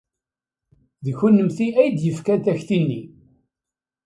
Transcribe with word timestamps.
D 1.05 1.07
kennemti 1.19 1.67
ay 1.81 1.89
d-yefkan 1.91 2.39
takti-nni. 2.45 3.01